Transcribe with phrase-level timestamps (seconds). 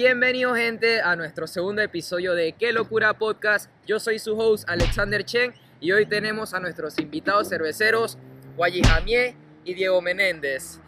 [0.00, 3.68] Bienvenidos gente a nuestro segundo episodio de Qué Locura Podcast.
[3.84, 8.16] Yo soy su host Alexander Chen y hoy tenemos a nuestros invitados cerveceros
[8.56, 9.34] Guayi Jamie
[9.64, 10.78] y Diego Menéndez.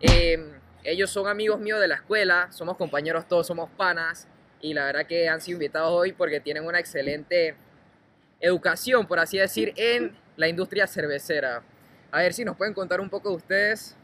[0.00, 0.52] Eh,
[0.84, 4.28] ellos son amigos míos de la escuela, somos compañeros todos, somos panas
[4.60, 7.56] y la verdad que han sido invitados hoy porque tienen una excelente
[8.38, 11.64] educación, por así decir, en la industria cervecera.
[12.12, 13.96] A ver si nos pueden contar un poco de ustedes.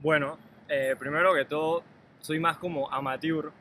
[0.00, 0.38] Bueno,
[0.68, 1.82] eh, primero que todo,
[2.20, 3.52] soy más como amateur,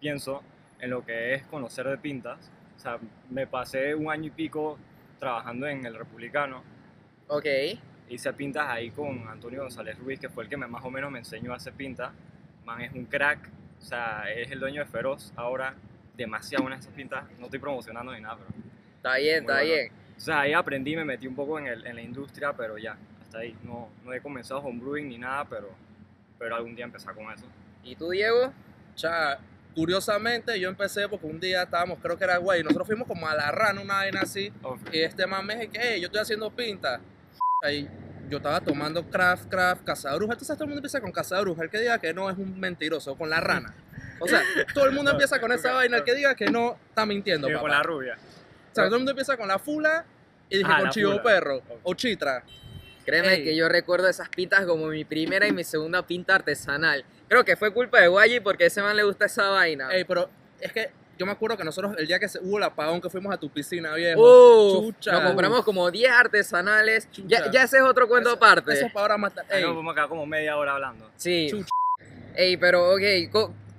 [0.00, 0.42] pienso,
[0.78, 2.50] en lo que es conocer de pintas.
[2.76, 2.98] O sea,
[3.30, 4.78] me pasé un año y pico
[5.18, 6.62] trabajando en el Republicano.
[7.28, 7.46] Ok.
[8.08, 11.10] Hice pintas ahí con Antonio González Ruiz, que fue el que me, más o menos
[11.10, 12.12] me enseñó a hacer pintas.
[12.64, 13.48] Man, es un crack.
[13.80, 15.74] O sea, es el dueño de Feroz ahora.
[16.16, 17.24] Demasiado buenas esas pintas.
[17.38, 18.48] No estoy promocionando ni nada, pero...
[18.96, 19.68] Está bien, está bueno.
[19.68, 19.92] bien.
[20.16, 22.96] O sea, ahí aprendí, me metí un poco en, el- en la industria, pero ya,
[23.20, 23.54] hasta ahí.
[23.64, 25.68] No, no he comenzado homebrewing ni nada, pero,
[26.38, 27.44] pero algún día empezar con eso.
[27.84, 28.52] ¿Y tú, Diego?
[28.94, 29.38] sea,
[29.76, 33.34] curiosamente yo empecé porque un día estábamos, creo que era güey, nosotros fuimos como a
[33.36, 36.22] la rana, una vaina así, Oh, y este man me dice que, hey, yo estoy
[36.22, 37.00] haciendo pinta.
[37.62, 37.88] Ahí
[38.28, 40.32] yo estaba tomando craft, craft, cazabruja.
[40.32, 41.62] Entonces todo el mundo empieza con cazabruja.
[41.62, 43.74] El que diga que no es un mentiroso, con la rana.
[44.18, 44.42] O sea,
[44.74, 45.98] todo el mundo empieza con esa vaina.
[45.98, 47.60] El que diga que no, está mintiendo, papá.
[47.60, 48.14] con la rubia.
[48.16, 50.04] O sea, todo el mundo empieza con la fula
[50.50, 51.22] y dije Ah, con chivo fula.
[51.22, 52.42] perro o chitra.
[53.04, 53.44] Créeme Ey.
[53.44, 57.04] que yo recuerdo esas pintas como mi primera y mi segunda pinta artesanal.
[57.28, 59.88] Creo que fue culpa de Guayi porque a ese man le gusta esa vaina.
[59.92, 60.28] Ey, pero
[60.60, 63.08] es que yo me acuerdo que nosotros, el día que se, hubo el apagón, que
[63.10, 64.20] fuimos a tu piscina, viejo.
[64.20, 65.12] Uf, chucha.
[65.12, 67.08] nos compramos como 10 artesanales.
[67.26, 68.72] Ya, ese es otro cuento Eso- aparte.
[68.72, 69.44] Eso es para ahora matar.
[69.50, 71.10] Ahí Ey, nos vamos a quedar como media hora hablando.
[71.16, 71.48] Sí.
[71.50, 71.68] Chucha.
[72.34, 73.00] Ey, pero ok,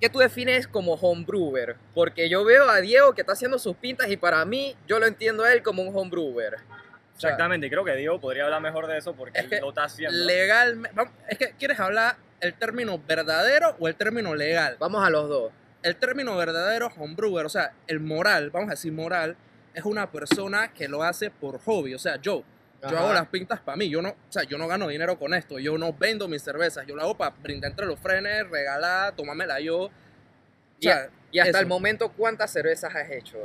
[0.00, 1.76] ¿qué tú defines como homebrewer?
[1.94, 5.06] Porque yo veo a Diego que está haciendo sus pintas y para mí yo lo
[5.06, 6.54] entiendo a él como un homebrewer.
[6.54, 9.60] o sea, Exactamente, y creo que Diego podría hablar mejor de eso porque Es él
[9.60, 10.16] lo está haciendo.
[10.26, 11.00] legalmente.
[11.28, 14.76] Es que, ¿quieres hablar el término verdadero o el término legal?
[14.78, 15.52] Vamos a los dos.
[15.82, 19.36] El término verdadero homebrewer, o sea, el moral, vamos a decir moral,
[19.74, 21.94] es una persona que lo hace por hobby.
[21.94, 22.42] O sea, yo,
[22.82, 22.98] yo Ajá.
[23.00, 23.88] hago las pintas para mí.
[23.88, 25.58] Yo no, o sea, yo no gano dinero con esto.
[25.58, 26.86] Yo no vendo mis cervezas.
[26.86, 29.82] Yo lo hago para brindar entre los frenes, regalar, tomármela yo.
[29.84, 29.90] O
[30.80, 31.58] sea, Y hasta eso.
[31.60, 33.38] el momento, ¿cuántas cervezas has hecho?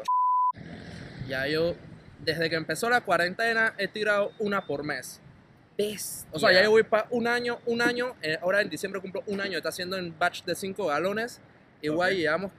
[1.28, 1.76] ya yo,
[2.20, 5.20] desde que empezó la cuarentena, he tirado una por mes.
[5.78, 6.28] Bestia.
[6.32, 9.24] O sea, ya yo voy para un año, un año, eh, ahora en diciembre cumplo
[9.28, 11.42] un año, está haciendo en batch de 5 galones.
[11.82, 12.18] Igual Ok.
[12.18, 12.52] llevamos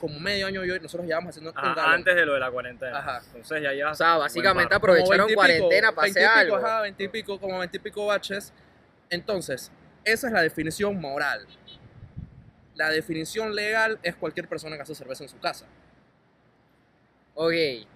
[0.00, 1.92] como medio año, yo, nosotros llevamos haciendo Ajá, un galón.
[1.94, 2.98] antes de lo de la cuarentena.
[2.98, 3.22] Ajá.
[3.26, 3.92] Entonces ya llevas.
[3.92, 6.56] O sea, básicamente aprovecharon 20 y pico, cuarentena para 20 hacer algo.
[6.56, 8.52] Ajá, 20 y pico, como 20 y pico baches.
[9.08, 9.70] Entonces,
[10.04, 11.46] esa es la definición moral.
[12.74, 15.66] La definición legal es cualquier persona que hace cerveza en su casa.
[17.34, 17.86] Ok, Eh,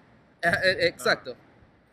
[0.43, 1.35] eh, exacto.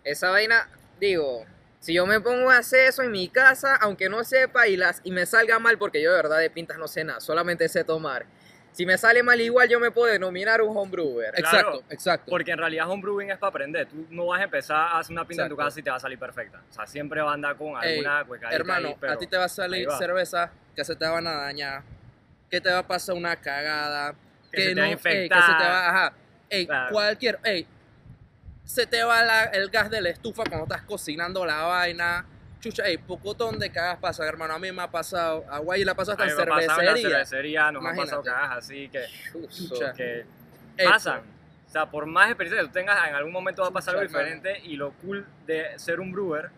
[0.05, 1.45] esa vaina, digo,
[1.81, 5.01] si yo me pongo a hacer eso en mi casa, aunque no sepa y, las,
[5.05, 7.85] y me salga mal, porque yo de verdad de pintas no sé nada, solamente sé
[7.85, 8.27] tomar.
[8.73, 11.33] Si me sale mal igual, yo me puedo denominar un homebrewer.
[11.35, 11.59] Claro.
[11.59, 12.31] Exacto, exacto.
[12.31, 13.89] Porque en realidad homebrewing es para aprender.
[13.89, 15.69] Tú no vas a empezar a hacer una pinta en tu Exacto.
[15.69, 16.63] casa y te va a salir perfecta.
[16.71, 19.37] O sea, siempre va a andar con alguna cuecadita Hermano, ahí, pero a ti te
[19.37, 19.99] va a salir va.
[19.99, 21.83] cerveza que se te van a dañar,
[22.49, 24.15] que te va a pasar una cagada,
[24.53, 25.71] Que se te no, va a ey, que se te infectar.
[25.71, 26.13] va, ajá,
[26.49, 26.93] ey, Claro.
[26.93, 27.67] cualquier, ey,
[28.69, 32.27] se te va la- el gas de la estufa cuando estás cocinando la vaina,
[32.61, 35.91] chucha, ey, pocotón de cagas pasa, hermano, a mí me ha pasado, a Guay le
[35.91, 38.29] ha pasado hasta en pasado en la cervecería, cervecería, nos han pasado Imagínate.
[38.43, 39.05] cagas así que,
[39.49, 39.93] Chucha.
[39.95, 40.27] que
[40.85, 41.21] pasan.
[41.67, 44.07] O sea, por más experiencia que tú tengas, en algún momento va a pasar algo
[44.07, 46.51] diferente y lo cool de ser un brewer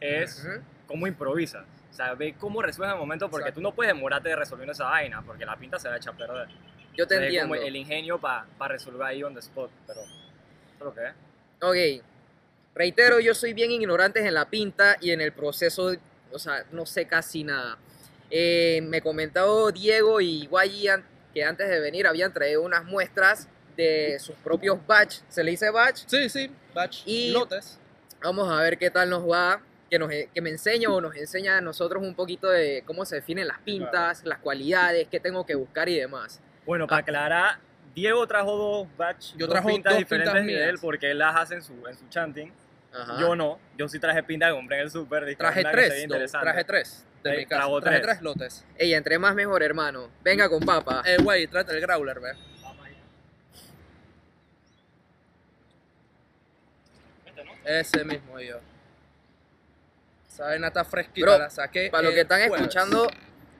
[0.00, 0.62] es Ujú.
[0.86, 1.64] cómo improvisas.
[1.90, 3.60] O sea, ve cómo resuelves el momento porque Exacto.
[3.60, 6.16] tú no puedes demorarte resolviendo esa vaina porque la pinta se va a echar a
[6.16, 6.48] perder.
[6.96, 7.54] Yo te O sea, es entiendo.
[7.54, 10.00] como el ingenio para resolver ahí on the spot, pero
[11.60, 11.76] Ok,
[12.74, 15.92] reitero, yo soy bien ignorante en la pinta y en el proceso,
[16.32, 17.78] o sea, no sé casi nada.
[18.30, 20.88] Eh, me comentó Diego y Guayi
[21.32, 25.70] que antes de venir habían traído unas muestras de sus propios batch, ¿se le dice
[25.70, 26.04] batch?
[26.06, 27.78] Sí, sí, batch, Y- lotes.
[28.20, 31.58] Vamos a ver qué tal nos va, que, nos, que me enseñe o nos enseña
[31.58, 35.54] a nosotros un poquito de cómo se definen las pintas, las cualidades, qué tengo que
[35.54, 36.40] buscar y demás.
[36.66, 37.58] Bueno, para aclarar,
[37.98, 41.18] Diego trajo dos batch, Yo dos trajo pintas dos diferentes pintas de él porque él
[41.18, 42.52] las hace en su, en su chanting.
[42.92, 43.20] Ajá.
[43.20, 45.36] Yo no, yo sí traje pinta que compré en el super.
[45.36, 48.02] Traje tres, no, traje tres de mi casa, traje tres.
[48.02, 48.64] tres lotes.
[48.76, 50.10] Ey, entre más mejor, hermano.
[50.22, 51.02] Venga con papa.
[51.04, 52.32] Eh, güey, trata el growler, ve.
[57.26, 57.52] Este, ¿no?
[57.64, 58.58] Ese mismo yo.
[60.28, 61.90] Esa vaina está fresquita, Bro, la saqué.
[61.90, 62.60] Para los el que están jueves.
[62.60, 63.08] escuchando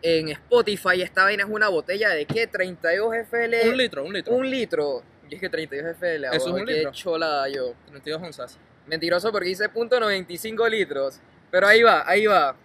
[0.02, 2.46] en Spotify, esta vaina es una botella de qué?
[2.46, 3.68] 32 FL.
[3.70, 4.34] Un litro, un litro.
[4.34, 5.02] Un litro.
[5.28, 6.26] Y es que 32 FL.
[6.26, 6.92] Eso es un qué litro.
[6.92, 7.74] cholada yo.
[7.86, 8.58] 32 onzas.
[8.86, 11.20] Mentiroso porque punto .95 litros.
[11.50, 12.56] Pero ahí va, ahí va.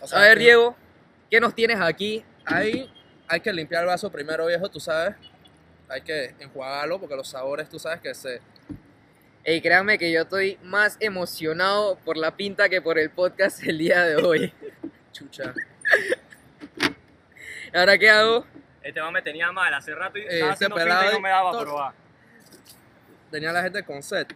[0.00, 0.76] O sea, A ver, que Diego,
[1.30, 2.24] ¿qué nos tienes aquí?
[2.44, 2.90] Ahí
[3.28, 5.14] hay que limpiar el vaso primero, viejo, tú sabes.
[5.88, 8.40] hay que enjuagarlo porque los sabores, tú sabes que se...
[9.44, 13.78] Y créanme que yo estoy más emocionado por la pinta que por el podcast el
[13.78, 14.52] día de hoy.
[15.12, 15.54] Chucha.
[17.74, 18.46] ¿Ahora qué hago?
[18.82, 21.28] Este va me tenía mal hace rato y Eh, estaba pelado y no y me
[21.28, 21.94] daba todo- probar.
[23.30, 24.26] Tenía la gente con sed.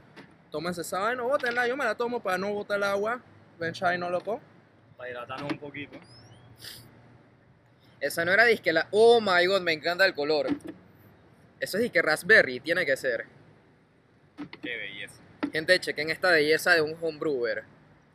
[0.51, 1.67] Tómense esa vaina, bótenla.
[1.67, 3.21] Yo me la tomo para no botar el agua.
[3.59, 4.41] Ven, chai, no loco.
[4.99, 5.99] Para hidratarnos un poquito.
[8.01, 8.89] Esa no era disque la...
[8.91, 10.49] Oh my god, me encanta el color.
[11.61, 13.27] Eso es disque raspberry, tiene que ser.
[14.61, 15.15] Qué belleza.
[15.53, 17.63] Gente, chequen esta belleza de un homebrewer.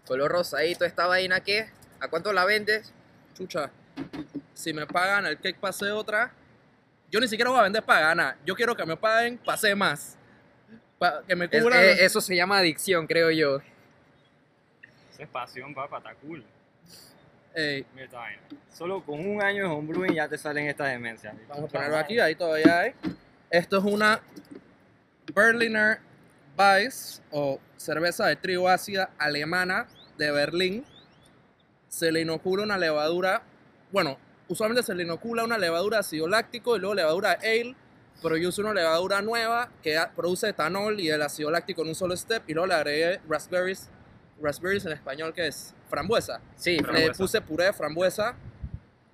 [0.06, 1.70] Color rosadito, esta vaina ¿qué?
[2.02, 2.94] ¿A cuánto la vendes?
[3.34, 3.72] Chucha.
[4.58, 6.32] Si me pagan el cake pase otra,
[7.12, 8.38] yo ni siquiera voy a vender para ganar.
[8.44, 10.18] Yo quiero que me paguen pase más.
[10.98, 11.80] Pa- que me Es- cubran.
[11.80, 13.60] eh, eso se llama adicción, creo yo.
[15.12, 16.44] Esa es pasión, papá, está cool.
[17.54, 17.86] Ey.
[18.74, 21.36] Solo con un año de homebrewing ya te salen estas demencias.
[21.48, 22.94] vamos a ponerlo aquí, ahí todavía hay.
[23.52, 24.22] Esto es una
[25.36, 26.00] Berliner
[26.58, 29.88] Weiss o cerveza de trigo ácida alemana
[30.18, 30.84] de Berlín.
[31.90, 33.44] Se le inocula una levadura,
[33.92, 34.18] bueno,
[34.48, 37.76] usualmente se le inocula una levadura de ácido láctico y luego levadura de ale,
[38.22, 41.96] pero yo uso una levadura nueva que produce etanol y el ácido láctico en un
[41.96, 43.90] solo step y luego le agregué raspberries,
[44.42, 46.40] raspberries en español que es frambuesa.
[46.56, 47.14] Sí, Le Frambuesa.
[47.14, 48.36] puse puré de frambuesa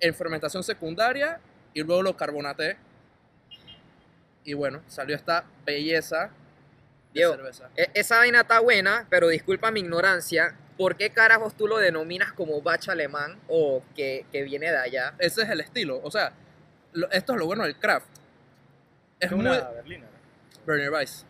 [0.00, 1.40] en fermentación secundaria
[1.74, 2.76] y luego lo carbonaté.
[4.44, 6.30] Y bueno, salió esta belleza de
[7.20, 7.68] Diego, cerveza.
[7.76, 10.56] E- Esa vaina está buena, pero disculpa mi ignorancia.
[10.76, 15.14] ¿Por qué carajos tú lo denominas como bacha alemán o que, que viene de allá?
[15.18, 16.00] Ese es el estilo.
[16.02, 16.32] O sea,
[16.92, 18.06] lo- esto es lo bueno del craft.
[19.20, 20.06] Es Es muy una berlina.
[20.66, 21.24] Berliner Weiss.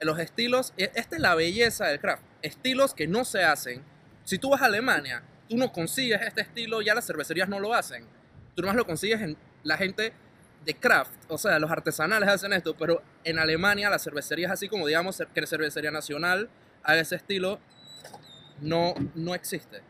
[0.00, 2.22] Los estilos, e- esta es la belleza del craft.
[2.42, 3.82] Estilos que no se hacen.
[4.24, 7.72] Si tú vas a Alemania, tú no consigues este estilo, ya las cervecerías no lo
[7.72, 8.04] hacen.
[8.54, 10.12] Tú nomás lo consigues en la gente
[10.64, 14.84] de craft, o sea, los artesanales hacen esto, pero en Alemania las cervecerías, así como
[14.88, 16.48] digamos que la cervecería nacional
[16.82, 17.60] haga ese estilo,
[18.60, 19.80] no, no existe.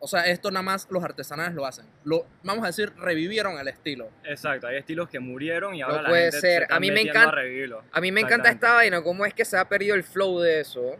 [0.00, 1.86] O sea, esto nada más los artesanales lo hacen.
[2.04, 4.10] Lo, vamos a decir, revivieron el estilo.
[4.24, 6.56] Exacto, hay estilos que murieron y ahora No la puede gente ser.
[6.58, 7.82] se está A mí me encanta- a revivirlo.
[7.90, 10.60] A mí me encanta esta vaina, cómo es que se ha perdido el flow de
[10.60, 10.96] eso.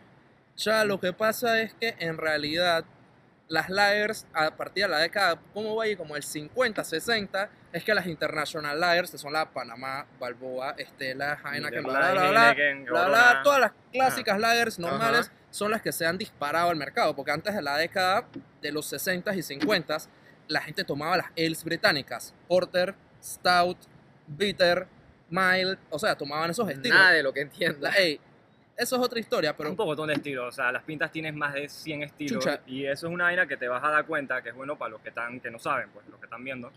[0.56, 2.84] Ya, lo que pasa es que en realidad
[3.48, 5.84] las lagers a partir de la década, ¿cómo va?
[5.98, 11.36] Como el 50, 60, es que las international lagers, que son la Panamá, Balboa, Estela,
[11.44, 12.54] Heineken, bla, bla, bla,
[13.08, 17.32] bla, todas las clásicas lagers normales son las que se han disparado al mercado, porque
[17.32, 18.26] antes de la década
[18.62, 19.98] de los 60 y 50
[20.46, 23.78] la gente tomaba las ales británicas, porter, stout,
[24.28, 24.86] bitter,
[25.28, 26.96] mild, o sea, tomaban esos estilos.
[26.96, 27.90] Nada de lo que entienda.
[27.90, 28.20] La- ey,
[28.76, 31.54] eso es otra historia, pero un poco de estilos, o sea, las pintas tienen más
[31.54, 32.60] de 100 estilos Chucha.
[32.66, 34.90] y eso es una vaina que te vas a dar cuenta que es bueno para
[34.90, 36.70] los que están que no saben, pues los que están viendo.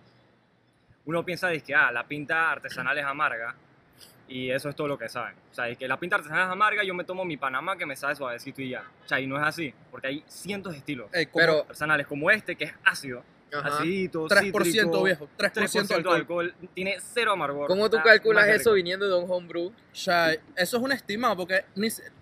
[1.08, 3.56] Uno piensa que ah, la pinta artesanal es amarga
[4.28, 5.36] y eso es todo lo que saben.
[5.52, 7.86] O sea, es que la pinta artesanal es amarga, yo me tomo mi Panamá que
[7.86, 8.84] me sabe suavecito y ya.
[9.06, 12.06] O sea, y no es así, porque hay cientos de estilos ey, como Pero- artesanales
[12.08, 13.24] como este que es ácido,
[13.54, 13.78] Ajá.
[13.78, 16.16] acidito, 3% cítrico, viejo, 3%, 3% de alcohol.
[16.18, 17.68] alcohol, tiene cero amargor.
[17.70, 19.72] ¿Cómo tú está calculas más eso viniendo de un homebrew?
[19.94, 21.64] Ya, eso es un estimado porque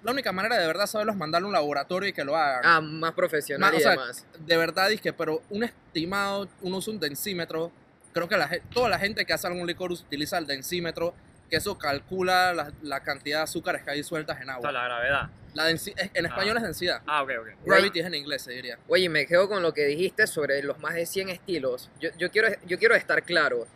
[0.03, 2.61] la única manera de verdad saberlo es mandarle a un laboratorio y que lo hagan.
[2.63, 4.27] Ah, más profesional Ma- y o sea, demás.
[4.37, 7.71] De verdad que, pero un estimado, uno usa un densímetro.
[8.15, 11.13] Creo que la, toda la gente que hace algún licor utiliza el densímetro,
[11.49, 14.71] que eso calcula la, la cantidad de azúcares que hay sueltas en O sea, agua.
[14.71, 15.29] la gravedad.
[15.53, 16.59] La en español Ah.
[16.59, 17.01] es densidad.
[17.05, 17.47] Ah, ok, ok.
[17.65, 18.79] Gravity es en inglés, se diría.
[18.87, 21.89] Oye, me quedo con lo que dijiste sobre los más de 100 estilos.
[21.99, 23.67] Yo, yo, quiero, yo quiero estar claro.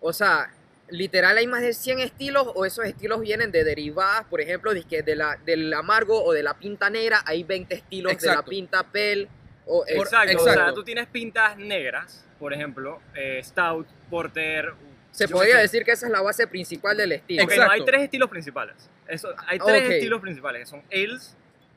[0.00, 0.50] O sea,
[0.88, 5.04] literal hay más de 100 estilos o esos estilos vienen de derivadas, por ejemplo, dizque
[5.04, 8.50] de la, del amargo o de la pinta negra, hay 20 estilos de la Exacto.
[8.50, 9.28] pinta pel.
[9.66, 10.74] O, eh, Por- Exacto, o sea, exacto.
[10.74, 14.72] tú tienes pintas negras, por ejemplo, eh, Stout, Porter.
[15.10, 17.42] se podría decir que esa es la base principal del estilo.
[17.42, 17.72] Ok, no, Exacto.
[17.72, 18.90] hay tres estilos principales.
[19.08, 19.90] Eso, hay tres Ok.
[19.92, 21.36] estilos principales, que son ales,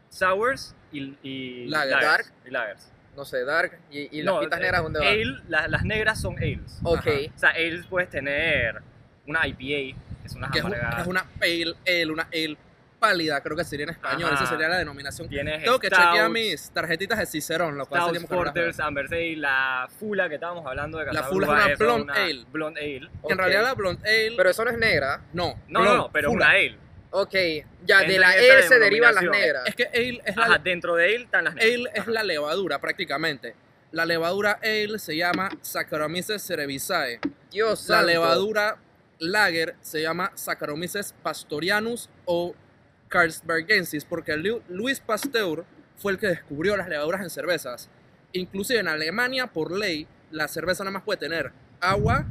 [0.10, 1.92] sours y, y Lager.
[1.92, 2.34] lagers, Dark.
[2.46, 2.92] y lagers.
[3.16, 3.78] No sé, dark.
[3.92, 5.08] ¿Y, y No, las pintas eh, negras dónde van?
[5.08, 6.80] ale, la- las negras son ales.
[6.84, 6.98] Ok.
[7.00, 7.10] Ajá.
[7.36, 8.82] O sea, ales puedes tener
[9.26, 12.58] una IPA, que son las Que es, un- es una pale ale, una ale
[13.00, 14.30] pálida, creo que sería en español.
[14.34, 14.44] Ajá.
[14.44, 15.30] Esa sería la denominación.
[15.30, 18.80] Tienes Tengo que stouts, chequear mis tarjetitas de Cicerón, lo cual Stouts, sería mejor Porters,
[18.80, 22.46] Amber Ale, la Fula que estábamos hablando de La Fula es una blonde ale.
[22.52, 23.10] Blonde ale.
[23.26, 24.34] Que en realidad la blonde ale.
[24.38, 25.22] Pero eso no es negra.
[25.34, 26.46] no, No, no, blonde, no, pero Fula.
[26.48, 26.78] una ale.
[27.12, 27.34] Ok,
[27.86, 29.64] ya, de la esa E se derivan las negras.
[29.68, 31.74] Es que ale es la, Ajá, dentro de ale están las negras.
[31.74, 33.56] ale es la levadura prácticamente.
[33.92, 37.20] La levadura ale se llama Saccharomyces cerevisiae.
[37.50, 38.12] Dios La santo.
[38.12, 38.78] levadura
[39.18, 42.54] lager se llama Saccharomyces pastorianus o
[43.10, 45.66] carlsbergensis porque Lu- Luis Pasteur
[45.98, 47.90] fue el que descubrió las levaduras en cervezas.
[48.32, 51.52] Inclusive en Alemania, por ley, la cerveza nada más puede tener
[51.82, 52.26] agua,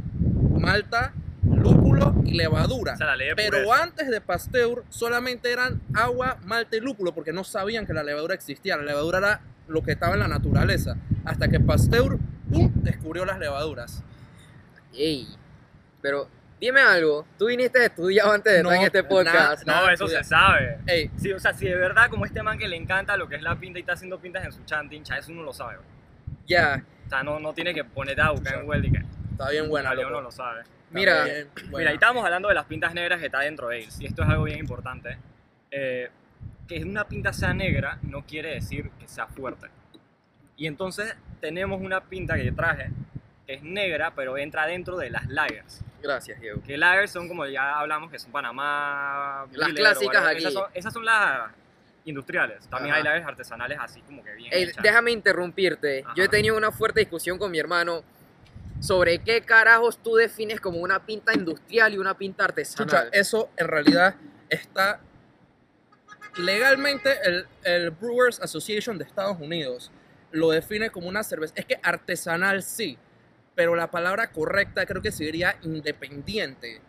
[0.59, 1.13] malta,
[1.45, 2.95] lúpulo y levadura.
[2.95, 3.83] O sea, la ley de Pero pureza.
[3.83, 8.35] antes de Pasteur solamente eran agua, malte y lúpulo porque no sabían que la levadura
[8.35, 8.77] existía.
[8.77, 10.97] La levadura era lo que estaba en la naturaleza.
[11.25, 12.19] Hasta que Pasteur
[12.51, 12.71] ¡pum!
[12.77, 14.03] descubrió las levaduras.
[14.95, 15.27] Ey,
[16.01, 16.29] pero
[16.61, 17.27] dime algo.
[17.39, 19.67] Tú viniste estudiado antes de No, estar en este podcast.
[19.67, 19.81] nada.
[19.83, 20.23] No, eso estudia.
[20.25, 20.79] se sabe.
[20.87, 23.37] Ey, Sí, o sea, si de verdad como este man que le encanta lo que
[23.37, 25.79] es la pinta y está haciendo pintas en su chanting, cha, eso uno lo sabe.
[26.47, 29.51] Ya, O sea, no, no tiene que ponerte a buscar en Weld y que está
[29.51, 30.09] bien buena, loco.
[30.09, 30.61] uno lo sabe.
[30.61, 33.81] Está Mira, bien Mira, y estábamos hablando de las pintas negras que está dentro de
[33.81, 35.19] ellos, y esto es algo bien importante.
[35.71, 36.09] Eh,
[36.67, 39.69] que una pinta sea negra no quiere decir que sea fuerte.
[40.57, 42.91] Y entonces tenemos una pinta que yo traje
[43.47, 45.83] que es negra, pero entra dentro de las lagers.
[46.03, 46.63] Gracias, Diego.
[46.63, 50.39] Que lagers son como ya hablamos, que son Panamá, Las clásicas aquí.
[50.39, 51.51] Esas son, esas son las
[52.05, 52.67] industriales.
[52.69, 52.99] También Ajá.
[52.99, 56.05] hay lagers artesanales así como que bien Ey, déjame interrumpirte.
[56.17, 58.03] Yo he tenido una fuerte discusión con mi hermano
[58.81, 63.09] sobre qué carajos tú defines como una pinta industrial y una pinta Chucha, artesanal.
[63.13, 64.15] eso en realidad
[64.49, 65.01] está
[66.37, 69.91] legalmente el, el Brewers Association de Estados Unidos
[70.31, 71.55] lo define como una cerveza.
[71.57, 72.99] Es que artesanal sí,
[73.59, 76.81] pero la palabra correcta creo que sería independiente.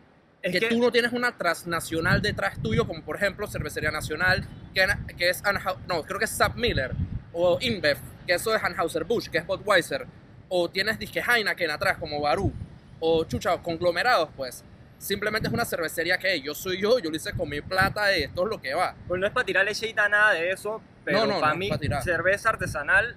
[0.44, 4.48] Es que, que- tú no tienes una transnacional detrás tuyo, como por ejemplo Cervecería Nacional,
[4.76, 4.86] que,
[5.18, 5.42] que es
[5.88, 6.92] no, creo que es Sap Miller,
[7.34, 7.98] o InBev,
[8.28, 10.06] que eso es Anheuser-Busch, que es Budweiser,
[10.48, 12.54] o tienes disque Heineken atrás, como Barú,
[13.00, 14.64] o chucha, o conglomerados, pues.
[15.00, 18.22] Simplemente es una cervecería que yo soy yo, yo lo hice con mi plata y
[18.24, 18.94] esto es lo que va.
[19.08, 21.58] Pues no es para tirarle shade a nada de eso, pero No, no, para no
[21.60, 22.04] mí tirar.
[22.04, 23.16] cerveza artesanal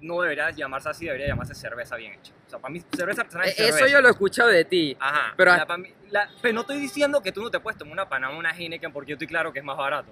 [0.00, 2.32] no debería llamarse así, debería llamarse cerveza bien hecha.
[2.46, 3.76] O sea, para mí cerveza artesanal es cerveza.
[3.78, 4.96] Eso yo lo he escuchado de ti.
[4.98, 5.34] Ajá.
[5.36, 7.92] pero- la pa' mí- la- pero no estoy diciendo que tú no te puedes tomar
[7.92, 10.10] una Panamá, una Heineken, porque yo estoy claro que es más barato.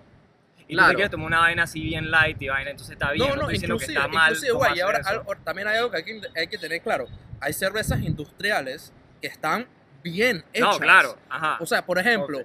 [0.67, 0.89] Y tú Claro.
[0.91, 3.27] te quieres tomar una vaina así bien light y vaina, entonces está bien.
[3.29, 4.31] No, No, no, inclusive, que está mal.
[4.33, 5.01] inclusive, guay, y ahora
[5.43, 7.07] también hay algo que hay que, hay que tener claro.
[7.41, 8.93] Hay cervezas industriales
[9.23, 9.67] que están
[10.03, 10.69] bien hechas.
[10.75, 11.17] No, claro.
[11.31, 11.57] Ajá.
[11.61, 12.43] O sea, por ejemplo,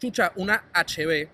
[0.00, 1.28] chucha, una HB.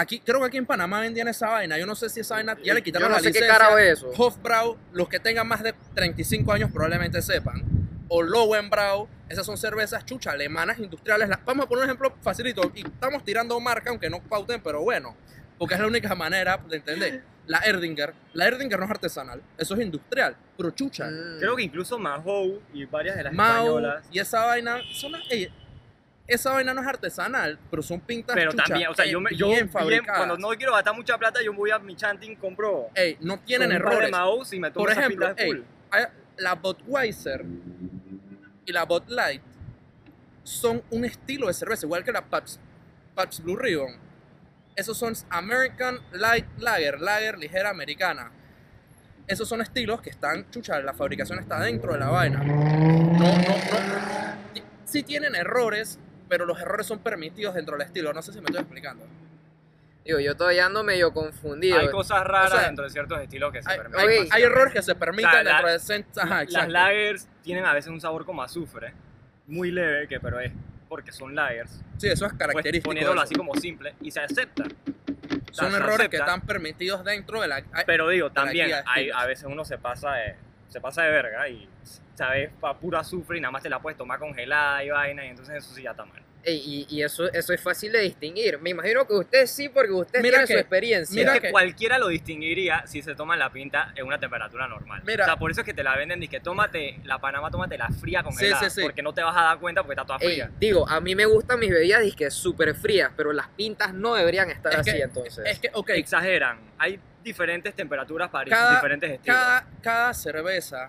[0.00, 1.76] Aquí, creo que aquí en Panamá vendían esa vaina.
[1.76, 3.58] Yo no sé si esa vaina ya le Yo quitaron no la sé qué licencia.
[3.58, 4.10] carajo es eso.
[4.16, 7.62] Hofbrau, los que tengan más de 35 años probablemente sepan.
[8.08, 11.28] O Lowenbrau, esas son cervezas chucha, alemanas industriales.
[11.28, 12.70] La- Vamos a poner un ejemplo facilito.
[12.76, 15.16] Y estamos tirando marca, aunque no pauten, pero bueno.
[15.58, 17.24] Porque es la única manera de entender.
[17.48, 18.14] La Erdinger.
[18.34, 19.42] La Erdinger no es artesanal.
[19.56, 20.36] Eso es industrial.
[20.56, 21.06] Pero chucha.
[21.10, 21.38] Mm.
[21.40, 24.04] Creo que incluso Mahou y varias de las Mao españolas.
[24.12, 24.78] y esa vaina.
[24.92, 25.48] Son, ey,
[26.28, 29.30] esa vaina no es artesanal, pero son pintas Pero chucha, también, o sea, yo, me,
[29.34, 30.18] yo bien bien- fabricadas.
[30.18, 33.72] cuando no quiero gastar mucha plata, yo voy a mi chanting, compro Ey, no tienen
[33.72, 34.10] errores.
[34.10, 36.04] Mahous y me tomo Por esas ejemplo, pintas ey, hay-
[36.36, 37.44] la Budweiser
[38.66, 39.42] y la Bud Light
[40.44, 42.60] son un estilo de cerveza, igual que la Pabst,
[43.14, 43.96] Pabst Blue Ribbon.
[44.76, 48.30] Esos son American Light Lager, lager ligera americana.
[49.26, 52.38] Esos son estilos que están, chucha, la fabricación está dentro de la vaina.
[52.42, 54.38] No, no, no.
[54.84, 58.12] Sí tienen errores, pero los errores son permitidos dentro del estilo.
[58.12, 59.04] No sé si me estoy explicando.
[60.04, 61.78] Digo, yo todavía ando medio confundido.
[61.78, 64.08] Hay cosas raras o sea, dentro de ciertos estilos que se Hay, permiten.
[64.08, 65.78] hay- hay errores que se permiten O sea, la- dentro de...
[65.78, 68.94] cent- Ajá, Las lagers tienen a veces un sabor como azufre,
[69.46, 70.52] muy leve, que pero es
[70.88, 71.82] porque son lagers.
[71.98, 72.78] Sí, eso es Pues característico.
[72.90, 74.64] de poniéndolo así como simple y se acepta.
[75.50, 76.24] Son se errores que acepta.
[76.34, 77.62] están permitidos dentro de la...
[77.84, 80.36] Pero digo, la también de hay, a veces uno se pasa de,
[80.68, 81.68] se pasa de verga y
[82.14, 85.28] sabes pa pura azufre y nada más te la puedes tomar congelada y vaina y
[85.28, 86.22] entonces eso sí ya está mal.
[86.46, 88.58] Y, y eso, eso es fácil de distinguir.
[88.58, 91.14] Me imagino que usted sí, porque usted Mira tiene que- su experiencia.
[91.20, 94.66] mira es que, que- cualquiera lo distinguiría si se toma la pinta en una temperatura
[94.66, 95.02] normal.
[95.04, 95.24] Mira.
[95.24, 97.76] o sea, por eso es que te la venden y que tómate la Panamá, tómate
[97.76, 98.82] la fría congelada, sí, sí.
[98.82, 100.50] porque no te vas a dar cuenta porque está toda Ey, fría.
[100.58, 104.50] digo, a mí me gustan mis bebidas disque súper frías, pero las pintas no deberían
[104.50, 105.44] estar Es así que- entonces.
[105.46, 106.58] Es que, ok, Exageran.
[106.78, 109.36] Hay diferentes temperaturas para Cada- diferentes estilos.
[109.36, 110.88] cada, cada cerveza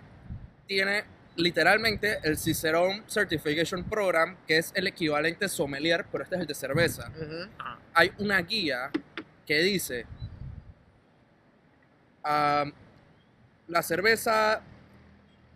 [0.67, 1.03] tiene
[1.39, 6.55] literalmente el Cicerone Certification Program, que es el equivalente sommelier, pero este es el de
[6.55, 7.11] cerveza.
[7.57, 7.79] Ajá.
[7.93, 8.91] Hay una guía
[9.45, 10.05] que dice...
[12.23, 12.65] ah,
[13.67, 14.61] la cerveza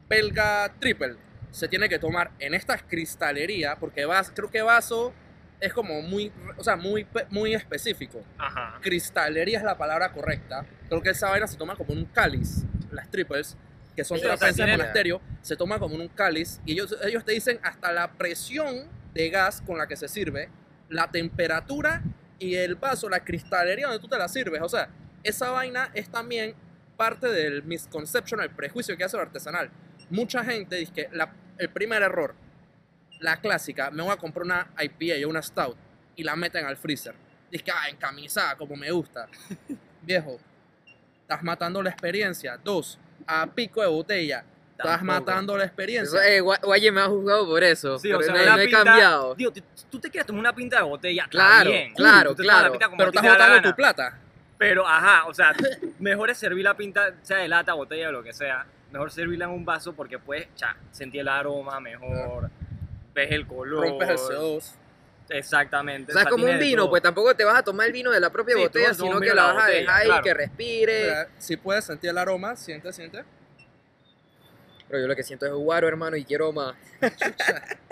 [0.07, 1.15] belga triple
[1.51, 5.13] se tiene que tomar en esta cristalería, porque vas, creo que vaso
[5.59, 8.23] es como muy, o sea, muy, muy específico.
[8.37, 8.79] Ajá.
[8.81, 10.65] cristalería es la palabra correcta.
[10.89, 13.55] Creo que esa vaina se toma como en un cáliz, las triples,
[13.95, 17.31] que son de tiene- monasterio, se toma como en un cáliz y ellos, ellos te
[17.33, 20.49] dicen hasta la presión de gas con la que se sirve,
[20.89, 22.01] la temperatura
[22.39, 24.61] y el vaso, la cristalería donde tú te la sirves.
[24.61, 24.89] O sea,
[25.23, 26.55] esa vaina es también
[26.97, 29.69] parte del misconception, el prejuicio que hace lo artesanal.
[30.09, 32.35] Mucha gente dice que la- el primer error,
[33.19, 35.77] la clásica, me voy a comprar una IPA o una Stout
[36.15, 37.15] y la meten al freezer.
[37.51, 39.27] Dice que, ah, encamisada, como me gusta.
[40.01, 40.39] Viejo,
[41.21, 42.57] estás matando la experiencia.
[42.57, 44.43] Dos, a pico de botella.
[44.71, 45.05] Estás Tampoco.
[45.05, 46.27] matando la experiencia.
[46.27, 47.97] eh, Gua- Guaye me ha juzgado por eso.
[47.99, 49.35] Sí, o sea, no, una no he pinta- cambiado.
[49.35, 51.93] Digo, t- tú te quieres tomar una pinta de botella, Claro, bien.
[51.93, 52.71] claro, Tú te claro.
[52.71, 54.17] pinta como pero estás botando tu plata.
[54.57, 55.53] Pero, ajá, o sea,
[55.99, 58.65] mejor es servir la pinta, sea de lata, botella o lo que sea.
[58.91, 62.49] Mejor servirla en un vaso porque puedes cha, sentir el aroma mejor,
[63.13, 63.87] ves el color.
[63.87, 64.71] Rompes el CO2.
[65.33, 66.11] Exactamente.
[66.11, 68.19] O sea, es como un vino, pues tampoco te vas a tomar el vino de
[68.19, 70.23] la propia Sí, botella, sino que la vas a dejar ahí, claro.
[70.23, 71.01] que respire.
[71.03, 73.23] Mira, Si puedes sentir el aroma, siente, siente.
[74.87, 76.75] Pero yo lo que siento es guaro, hermano, y quiero más.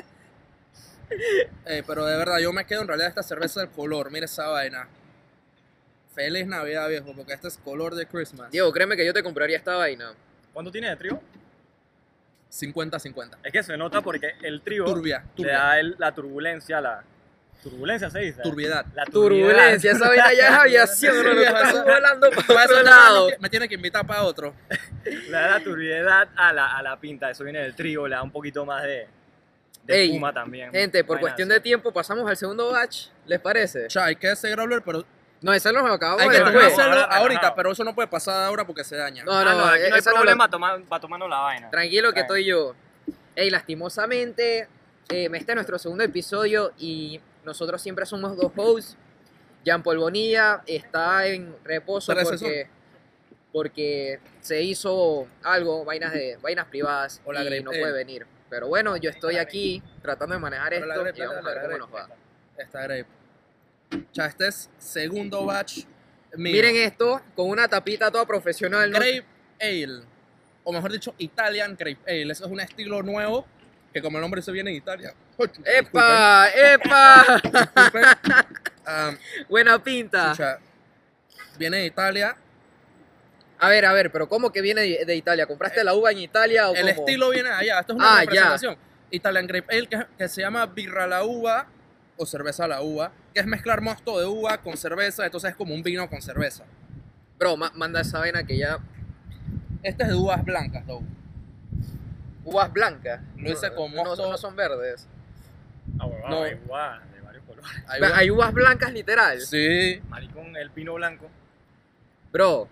[1.65, 4.10] Eh, pero de verdad, yo me quedo en realidad esta cerveza del color.
[4.12, 4.88] Mira esa vaina.
[6.15, 8.50] Feliz Navidad, viejo, porque este es color de Christmas.
[8.51, 10.13] Diego, créeme que yo te compraría esta vaina.
[10.53, 11.21] ¿Cuánto tiene de trigo?
[12.50, 13.38] 50-50.
[13.43, 17.03] Es que se nota porque el trigo Turbia, le da el- la turbulencia, la
[17.62, 18.41] turbulencia se dice.
[18.41, 18.86] Turbiedad.
[18.94, 19.06] La.
[19.06, 23.30] Turbulencia, esa vaina ya es aviación, no Sí, estás eso- volando para otro no, lado.
[23.30, 24.53] no, me tiene que invitar para otro.
[25.06, 28.24] Le da la turbiedad a la, a la pinta, eso viene del trigo, le da
[28.24, 29.08] un poquito más de,
[29.84, 30.72] de Ey, espuma también.
[30.72, 33.86] Gente, por Vaina cuestión de tiempo pasamos al segundo batch, ¿les parece?
[33.86, 35.03] O sea, hay que hacer growler, pero
[35.41, 36.77] No, ese nos lo acabamos hay de que después.
[36.80, 39.24] Ahora ahorita, pero eso no puede pasar ahora porque se daña.
[39.24, 40.48] No, Ah, no, no, aquí no hay no lo- problema,
[40.91, 41.70] va tomando la vaina.
[41.72, 42.36] Tranquilo que Tranquilo.
[42.38, 43.15] estoy yo.
[43.36, 44.68] Ey, lastimosamente,
[45.10, 48.98] eh, este es nuestro segundo episodio y nosotros siempre somos dos hosts.
[49.63, 52.67] Jean Paul Bonilla está en reposo porque,
[53.51, 57.63] porque se hizo algo, vainas de vainas privadas O la y gripe.
[57.63, 58.25] no puede venir.
[58.50, 61.50] Pero bueno, yo estoy aquí tratando de manejar Pero la esto gripe, y vamos a
[61.50, 62.10] ver cómo nos va.
[62.57, 63.05] Esta grape.
[64.12, 65.86] Sea, este es segundo batch
[66.36, 66.53] mío.
[66.53, 68.89] Miren esto, con una tapita toda profesional.
[68.89, 68.98] ¿no?
[68.98, 69.25] Grape
[69.60, 70.01] Ale.
[70.63, 72.31] O mejor dicho, Italian Grape Ale.
[72.31, 73.45] Eso es un estilo nuevo
[73.93, 75.13] que como el nombre se viene en Italia.
[75.65, 76.48] ¡Epa!
[76.50, 77.41] ¡Epa!
[78.86, 79.12] Ah,
[79.50, 80.31] Buena pinta.
[80.31, 80.60] escucha,
[81.57, 82.36] viene de Italia.
[83.60, 85.45] A ver, a ver, pero ¿cómo que viene de, de Italia?
[85.45, 87.05] ¿Compraste la uva en Italia o El cómo?
[87.07, 87.79] estilo viene allá.
[87.79, 88.29] Esto es una Ah, ya.
[88.31, 88.77] representación.
[89.12, 91.67] Italian Grape Ale, que, que se llama birra la uva
[92.17, 95.73] o cerveza la uva, que es mezclar mosto de uva con cerveza, entonces es como
[95.75, 96.63] un vino con cerveza.
[97.38, 98.80] Bro, ma- manda esa vaina que ya...
[99.84, 101.04] Este es de uvas blancas, though.
[102.43, 103.21] Uvas blancas.
[103.38, 104.30] Lo hice con no, mosto.
[104.30, 105.08] no son verdes.
[105.99, 106.43] Ah, bueno, No.
[106.43, 107.71] hay guau, de varios colores.
[107.88, 109.41] Hay Hay, uvas- uvas blancas literal.
[109.41, 110.01] Sí.
[110.10, 111.30] Maricón, el pino blanco.
[112.32, 112.69] Bro,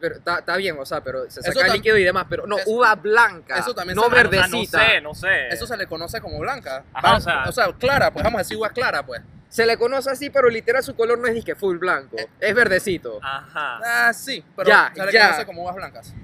[0.00, 2.94] pero está bien, o sea, pero se saca líquido y demás, pero no, eso- uva
[2.94, 3.58] blanca.
[3.58, 4.78] eso también no se- Ah, o sea, verdecita.
[4.78, 5.48] no sé, no sé.
[5.48, 6.84] Eso se le conoce como blanca.
[6.92, 7.16] Ajá,
[7.48, 9.22] o sea- clara, pues vamos a decir uva clara, pues.
[9.48, 12.16] Se le conoce así, pero literal su color no es disque full blanco.
[12.38, 13.18] Es verdecito.
[13.22, 13.80] Ajá.
[14.08, 15.26] Ah, sí, pero Ya, se le ya.
[15.28, 16.14] conoce como uvas blancas.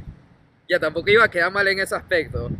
[0.68, 2.50] Ya tampoco iba a quedar mal en ese aspecto.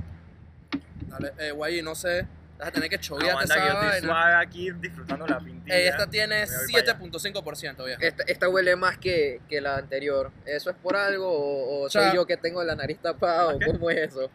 [1.18, 2.26] Dale, eh, guay, no sé.
[2.58, 4.06] Vas a tener que chovearte Aguanta que yo esa estoy vaina.
[4.06, 5.76] suave aquí disfrutando la pintilla.
[5.76, 6.98] Eh, esta tiene Me voy para allá.
[7.00, 8.00] 7.5%, viejo.
[8.00, 10.30] Esta, esta huele más que, que la anterior.
[10.46, 13.54] ¿Eso es por algo o, o O sea, soy yo que tengo la nariz tapada
[13.54, 13.66] o ¿qué?
[13.66, 14.30] cómo es eso?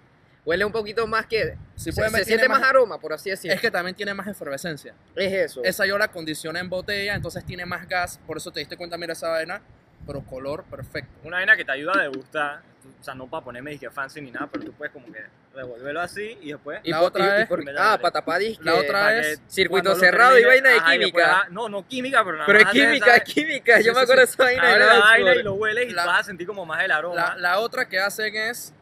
[0.46, 1.56] Huele un poquito más que...
[1.76, 3.56] Si se, se tiene siente más, aroma, por así decirlo.
[3.56, 4.94] Es que también tiene más efervescencia.
[5.16, 5.64] Es eso.
[5.64, 8.20] Esa yo la condicioné en botella, entonces tiene más gas.
[8.28, 9.62] Por eso te diste cuenta, mira esa vaina.
[10.10, 11.12] Pero color perfecto.
[11.24, 12.62] Una vaina que te ayuda a degustar.
[13.00, 16.02] O sea, no para ponerme disque fancy ni nada, pero tú puedes como que revolverlo
[16.02, 16.80] así y después.
[16.84, 18.64] Y La otra y- y es- ah, para tapar disque.
[18.64, 19.40] La otra es.
[19.48, 21.42] Circuito cerrado y vaina de ajá, y después, química.
[21.46, 23.78] ah, no, no química, pero nada Pero es química, es esa- química.
[23.78, 24.34] Sí, Yo me acuerdo de sí.
[24.34, 26.84] esa vaina Abre la vaina y lo hueles y La- vas a sentir como más
[26.84, 27.16] el aroma.
[27.16, 28.74] La, la otra que hacen es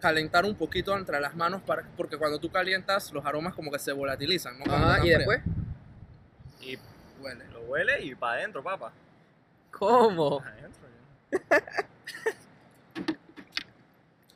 [0.00, 3.80] calentar un poquito entre las manos para, porque cuando tú calientas los aromas como que
[3.80, 4.72] se volatilizan, ¿no?
[4.72, 5.40] Ajá, y después.
[6.60, 6.78] Y
[7.20, 7.44] Huele.
[7.52, 8.92] lo hueles y para adentro, papá.
[9.78, 10.40] ¿Cómo?
[10.40, 10.88] Adentro,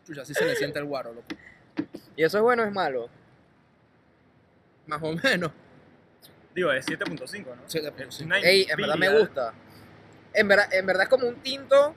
[0.07, 1.27] Chucha, así se le siente el guaro, loco.
[2.17, 3.09] ¿Y eso es bueno o es malo?
[4.87, 5.53] Más o menos.
[6.55, 7.63] Digo, es 7.5, ¿no?
[7.67, 8.09] 7.5.
[8.09, 9.55] Es una Ey, en verdad me gusta.
[10.35, 11.95] En verdad, en verdad es como un tinto.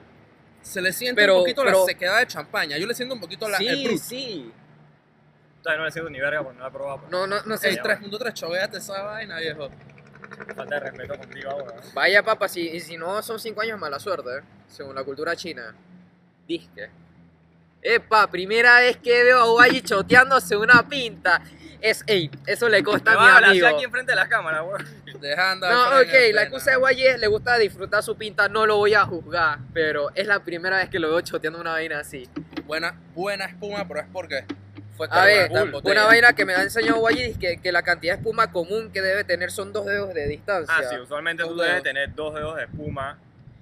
[0.62, 2.78] Se le siente Pero- un poquito pero- la sequedad de champaña.
[2.78, 3.98] Yo le siento un poquito la, el sí, brut.
[4.00, 4.52] sí.
[5.62, 6.98] Todavía no le siento ni verga porque no la he probado.
[7.00, 7.10] pues.
[7.10, 7.70] No, no, no sé.
[7.70, 9.68] Ey, 3.3, chovéate esa vaina, viejo.
[10.54, 11.74] Falta de respeto contigo ahora.
[11.94, 14.42] Vaya papa, si, y si no son cinco años mala suerte, ¿eh?
[14.68, 15.74] según la cultura china.
[16.46, 16.90] Disque.
[17.82, 21.42] Epa, primera vez que veo a Guayi choteándose una pinta.
[21.80, 23.66] Es, ey, eso le costa a mi así amigo.
[23.66, 24.64] aquí enfrente de la cámara.
[25.20, 25.68] Dejando.
[25.70, 28.94] No, ok, la excusa de Guayi es le gusta disfrutar su pinta, no lo voy
[28.94, 32.26] a juzgar, pero es la primera vez que lo veo choteando una vaina así.
[32.64, 34.46] Buena, buena espuma, pero es porque
[34.96, 35.50] fue A ver,
[35.82, 38.90] una vaina que me ha enseñado Guayi es que, que la cantidad de espuma común
[38.92, 40.74] que debe tener son dos dedos de distancia.
[40.76, 41.82] Ah, sí, usualmente tú Dos debes dedos.
[41.84, 43.18] tener dos dedos de espuma.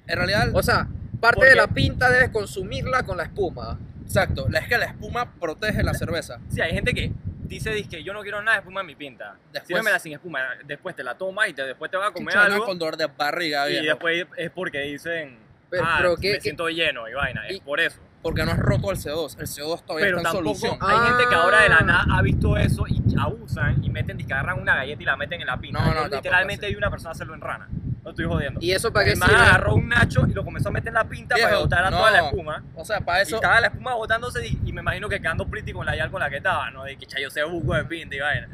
[0.07, 0.87] En realidad, O sea,
[1.21, 3.79] parte ¿Por de la pinta debes consumirla con la espuma.
[4.05, 4.47] exacto.
[4.51, 6.39] la- Es que la espuma protege la cerveza.
[6.51, 7.13] Sí, hay gente que
[7.45, 9.37] dice que yo no quiero nada de espuma en mi pinta.
[9.53, 10.41] Después- Sírvemela sin espuma.
[10.65, 12.65] Después te la tomas y te, después te vas a comer algo.
[12.67, 13.87] con dolor de barriga, Y viejo.
[13.87, 15.39] después es porque dicen,
[15.71, 17.43] Pero- ah, pero ¿qué- me qué- siento lleno y vaina.
[17.51, 18.01] y- es por eso.
[18.23, 19.37] Porque no has roto el CO2.
[19.41, 20.79] El CO2 todavía Pero está en tampoco solución.
[20.81, 21.85] hay gente que ahora de la Ah.
[21.85, 25.17] nada ha visto eso y abusan y meten, y que agarran una galleta y la
[25.17, 25.85] meten en la pinta.
[25.85, 27.69] No, no, literalmente vi una persona hacerlo en rana.
[28.05, 28.59] No estoy jodiendo.
[28.61, 29.33] ¿Y eso para qué sirve?
[29.35, 31.91] agarró un nacho y lo comenzó a meter en la pinta para que Viejo, botara
[31.91, 31.99] no.
[31.99, 32.65] toda la espuma.
[32.75, 33.37] O sea, para Y eso.
[33.37, 36.21] estaba la espuma botándose y, y me imagino que quedando pretty con la yal con
[36.21, 36.83] la que estaba, ¿no?
[36.85, 38.49] De que chayo se buco de pinta y vaina.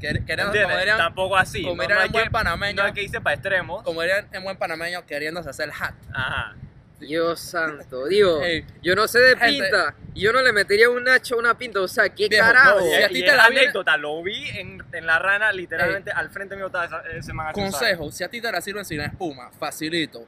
[0.00, 0.62] quer- queriendo- ¿Entiendes?
[0.64, 1.62] como dirían, Tampoco así.
[1.62, 2.76] como no, dirían no en buen que, panameño.
[2.82, 3.82] no hay que irse para extremos.
[3.82, 5.94] como dirían en buen panameño, queriéndose hacer hat.
[6.12, 6.54] Ajá.
[6.98, 9.64] Dios santo, digo, Ey, yo no sé de Gente.
[9.64, 12.46] pinta, y yo no le metería un nacho a una pinta, o sea, ¿qué Viejo,
[12.46, 12.80] carajo?
[12.80, 16.10] no, y, a ti te la viene- anécdota, lo vi en, en la rana, literalmente
[16.10, 17.72] al frente mío estaba esa- ese man así, ¿sabes?
[17.96, 20.24] Consejo, si a ti te la sirven sin espuma, facilito.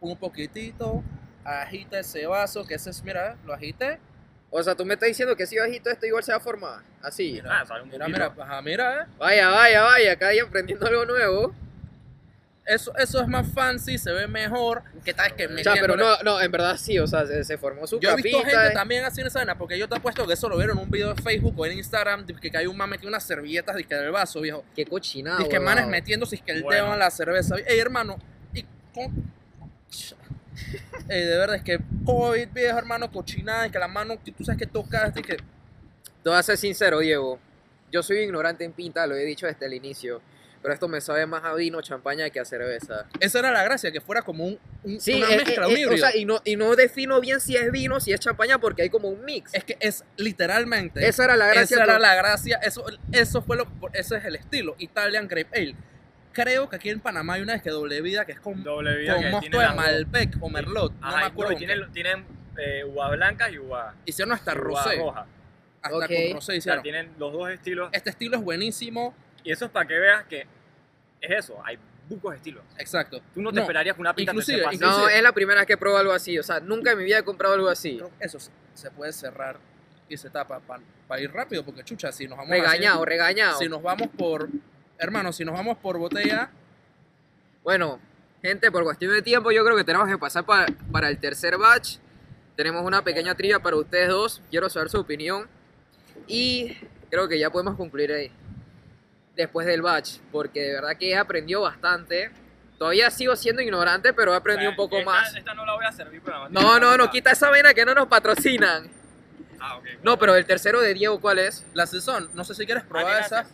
[0.00, 1.02] Un poquitito,
[1.44, 3.98] agita ese vaso, que ese es, mira, lo agité.
[4.50, 6.82] O sea, tú me estás diciendo que si bajito esto igual se va a formar,
[7.00, 7.32] así.
[7.32, 8.06] Mira, Ah, un mira, poquito.
[8.34, 9.06] mira, ajá, mira, eh.
[9.18, 11.54] Vaya, vaya, vaya, acá ahí aprendiendo algo nuevo.
[12.64, 14.82] Eso, eso es más fancy, se ve mejor.
[15.04, 17.58] ¿Qué tal que O sea, pero no, no, en verdad sí, o sea, se, se
[17.58, 18.50] formó su Yo he visto capita.
[18.60, 18.74] gente eh.
[18.74, 21.12] también haciendo esa vaina, porque yo te apuesto que eso lo vieron en un video
[21.12, 24.40] de Facebook o en Instagram, que hay un man metiendo unas servilletas disque del vaso,
[24.40, 24.64] viejo.
[24.76, 25.76] Qué cochinada, Dice que huevado.
[25.76, 26.84] manes metiéndose que el Bueno.
[26.84, 27.56] dedo en la cerveza.
[27.66, 28.16] Ey, hermano,
[28.54, 29.32] y con...
[31.08, 34.44] Ey, de verdad, es que COVID, viejo, hermano, cochinada, y que la mano, que tú
[34.44, 35.36] sabes que tocas, y que...
[35.36, 37.40] Te voy a ser sincero, Diego.
[37.90, 40.22] Yo soy ignorante en pinta, lo he dicho desde el inicio.
[40.62, 43.06] Pero esto me sabe más a vino, champaña que a cerveza.
[43.18, 45.72] Esa era la gracia, que fuera como un, un- Sí, una eh, mezcla, eh, un
[45.76, 45.94] híbrido.
[45.94, 48.82] o sea, y no, y no defino bien si es vino, si es champaña, porque
[48.82, 49.52] hay como un mix.
[49.54, 51.06] es que es literalmente...
[51.06, 51.62] Esa era la gracia.
[51.76, 55.74] Esa era la gracia, eso, eso fue lo, ese es el estilo, Italian Grape Ale.
[56.32, 59.14] Creo que aquí en Panamá hay una que doble vida que es con, Doble vida
[59.14, 59.68] con que mosto de.
[59.74, 61.52] Malbec o Merlot, no Ajá, me y acuerdo.
[61.52, 62.24] no, tienen, tienen
[62.56, 64.10] eh, uva blanca y uva, qué.
[64.12, 65.26] Hicieron hasta rosé, roja.
[65.82, 66.06] hasta Ok.
[66.06, 66.82] con rosé O sea, hicieron.
[66.82, 67.90] tienen los dos estilos.
[67.92, 70.40] Este estilo es buenísimo, Y eso es para que veas que
[71.20, 71.78] es eso, hay
[72.08, 72.62] bucos estilos.
[72.78, 73.20] exacto.
[73.34, 75.00] Tú no te No, esperarías que una pinta inclusive- te sepa así.
[75.00, 76.38] No, es la primera vez que pruebo algo así.
[76.38, 77.96] O sea, nunca en mi vida he comprado algo así.
[77.96, 78.38] Creo que Eso
[78.74, 79.56] se, puede cerrar
[80.08, 83.58] y se tapa para ir rápido, porque chucha, si nos vamos así- Regañado, regañado.
[83.58, 84.48] si nos vamos por,
[84.98, 86.50] hermano, si nos vamos por botella,
[87.62, 88.00] Bueno,
[88.42, 91.56] gente, por cuestión de tiempo, yo creo que tenemos que pasar para, para el tercer
[91.56, 91.98] batch.
[92.56, 94.42] Tenemos una pequeña trivia para ustedes dos.
[94.50, 95.46] Quiero saber su opinión.
[96.26, 96.76] Y
[97.08, 98.32] creo que ya podemos concluir ahí.
[99.36, 100.18] Después del batch.
[100.30, 102.30] Porque de verdad que he aprendido bastante.
[102.78, 105.34] Todavía sigo siendo ignorante, pero he aprendido un poco esta, más.
[105.36, 107.94] Esta no la voy a servir, más No, no, no, quita esa vena que no
[107.94, 108.90] nos patrocinan.
[109.60, 109.84] Ah, ok.
[110.02, 111.64] No, pero el tercero de Diego, ¿cuál es?
[111.74, 113.46] la Saison, no sé si quieres Ah, probar esa.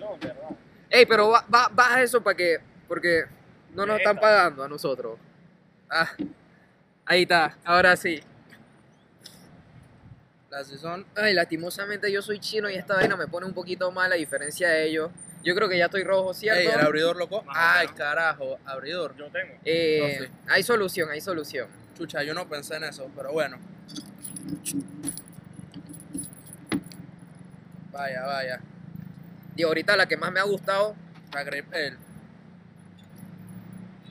[0.89, 2.59] Ey, pero ba- ba- baja eso para que.
[2.89, 3.27] Porque
[3.75, 5.19] no nos están pagando a nosotros.
[5.91, 6.09] Ah,
[7.05, 8.23] Ahí está, ahora sí.
[10.51, 14.11] la Saison, Ay, lastimosamente yo soy chino y esta vaina me pone un poquito mal
[14.13, 15.11] a diferencia de ellos.
[15.45, 16.61] Yo creo que ya estoy rojo, ¿cierto?
[16.61, 17.45] ey, el abridor loco.
[17.49, 19.17] Ay, carajo, abridor.
[19.17, 19.55] Yo tengo.
[19.65, 20.33] Eh, No, sí.
[20.49, 21.69] Hay solución, hay solución.
[21.97, 23.59] Chucha, yo no pensé en eso, pero bueno.
[27.93, 28.61] Vaya, vaya.
[29.57, 30.95] Y ahorita la que más me ha gustado,
[31.33, 31.97] La Grape Ale.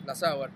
[0.06, 0.50] La Sour.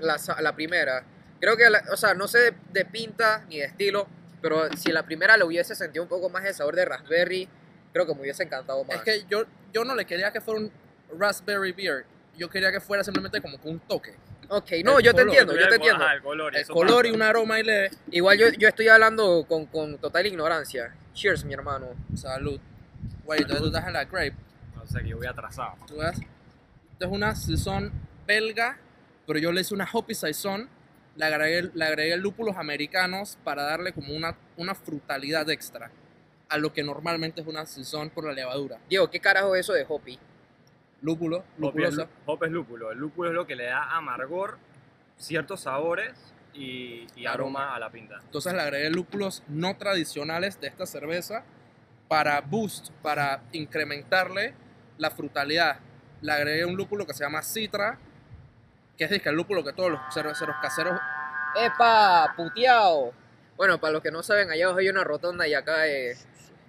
[0.00, 1.04] la, primera.
[1.40, 4.06] Creo que, la- o sea, no sé de, de pinta ni de estilo,
[4.40, 7.48] pero si la primera le hubiese sentido un poco más el sabor de raspberry,
[7.92, 8.96] creo que me hubiese encantado más.
[8.96, 10.70] Es que yo, yo no le quería que fuera un
[11.18, 12.04] raspberry beer.
[12.36, 14.14] Yo quería que fuera simplemente como que un toque.
[14.48, 16.04] ok, no, el yo te color, entiendo, yo te El- entiendo.
[16.04, 17.90] ajá, el color, y El color y un aroma y leve.
[18.10, 20.94] Igual yo, yo estoy hablando con, con total ignorancia.
[21.14, 21.88] Cheers, mi hermano.
[22.14, 22.58] Salud.
[23.24, 24.34] Güey, entonces tú estás en la Grape.
[24.74, 25.74] No sé, que yo voy atrasado.
[25.86, 26.18] Tú ves.
[26.92, 27.92] Esto es una Saison
[28.26, 28.78] belga,
[29.26, 30.68] pero yo le hice una Hoppy Saison.
[31.16, 35.90] Le agregué, le agregué lúpulos americanos para darle como una, una frutalidad extra
[36.52, 38.78] a lo que normalmente es una Saison por la levadura.
[38.86, 40.18] Diego, ¿qué carajo es eso de Hoppy?
[41.00, 42.08] Lúpulo, es, lupulosa.
[42.26, 42.92] hop es lúpulo.
[42.92, 44.58] El lúpulo es lo que le da amargor,
[45.16, 46.12] ciertos sabores
[46.52, 48.20] y, y aroma a la pinta.
[48.22, 51.42] Entonces le agregué lúpulos no tradicionales de esta cerveza
[52.06, 54.54] para boost, para incrementarle
[54.98, 55.80] la frutalidad.
[56.20, 57.98] Le agregué un lúpulo que se llama Citra,
[58.98, 61.00] que es el lúpulo que todos los cerveceros caseros
[61.56, 62.34] ¡Epa!
[62.36, 63.12] ¡Puteado!
[63.56, 66.16] Bueno, para los que no saben, allá abajo hay una rotonda y acá eh,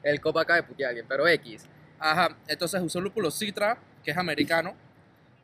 [0.03, 1.65] el copa acaba de putear a alguien, pero X.
[1.99, 4.75] Ajá, entonces usé el lúpulo Citra, que es americano,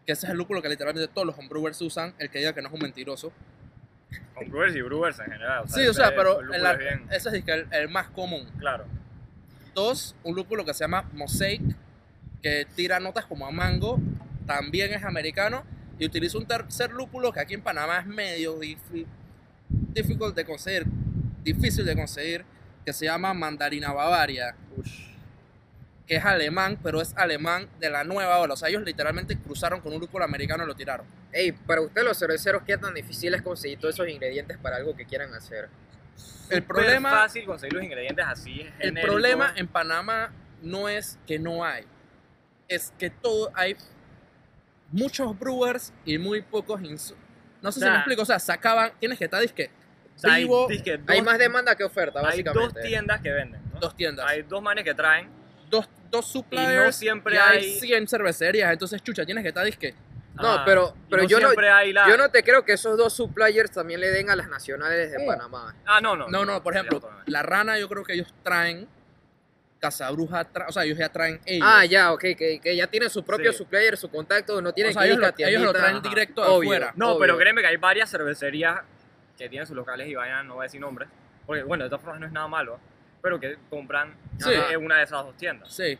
[0.05, 2.61] que ese es el lúpulo que literalmente todos los homebrewers usan, el que diga que
[2.61, 3.31] no es un mentiroso.
[4.33, 5.69] Con brewers y brewers en general.
[5.69, 6.73] sí, o sea, pero en la-
[7.11, 8.47] ese es el, el más común.
[8.57, 8.85] claro.
[9.75, 11.61] Dos, un lúpulo que se llama Mosaic,
[12.41, 13.99] que tira notas como a mango,
[14.45, 15.63] también es americano,
[15.99, 19.05] y utilizo un tercer lúpulo que aquí en Panamá es medio difí-
[19.69, 20.85] difícil de conseguir,
[21.43, 22.43] difícil de conseguir,
[22.89, 24.56] que se llama Mandarina Bavaria,
[26.08, 28.56] que es alemán, pero es alemán de la nueva ola.
[28.56, 31.06] O sea, ellos literalmente cruzaron con un lúpulo americano y lo tiraron.
[31.32, 34.95] Ey, para ustedes los cerveceros, ¿qué tan difícil es conseguir todos esos ingredientes para algo
[34.95, 35.69] que quieran hacer?
[36.49, 38.67] El problema, fácil conseguir los ingredientes así.
[38.80, 41.86] el problema en Panamá no es que no hay,
[42.67, 43.78] es que todo hay
[44.91, 47.19] muchos brewers y muy pocos No sé
[47.62, 49.69] O si me sea, explico, o sea, sacaban, tienes que estar disque
[50.19, 52.82] O sea, hay, vivo, dizque dos, Hay más demanda que oferta, hay dos básicamente.
[52.89, 53.62] tiendas que venden.
[53.73, 53.79] ¿no?
[53.79, 55.29] dos tiendas, Hay dos manes que traen.
[55.69, 59.95] dos, dos suppliers siempre y hay hay- 100 cervecerías, entonces chucha, tienes que estar disque
[60.36, 62.08] No, Ajá, pero- pero yo no- siempre la...
[62.08, 65.19] Yo no te creo que esos dos suppliers también le den a las nacionales de
[65.19, 65.25] Sí.
[65.25, 65.75] Panamá.
[65.86, 66.27] Ah, no, no.
[66.29, 68.88] No, no, por ejemplo, la rana yo creo que ellos traen,
[69.79, 71.65] Casabruja, tra- o sea, ellos ya traen ellos.
[71.69, 73.60] Ah, ya, ok, que, que ya tienen su propio Sí.
[73.60, 75.79] supplier, su contacto, no tienen O sea, que ir ellos a lo- ellos lo tiendita.
[75.79, 76.10] traen Ajá.
[76.10, 76.69] directo de Obvio.
[76.69, 76.93] afuera.
[76.97, 77.19] No, Obvio.
[77.19, 78.79] pero créeme que hay varias cervecerías
[79.45, 81.10] que tienen sus locales y vayan, no voy a decir nombres.
[81.45, 82.80] Porque, bueno, de todas formas no es nada malo.
[83.21, 84.52] Pero que compran Sí.
[84.71, 85.73] en una de esas dos tiendas.
[85.73, 85.97] Sí.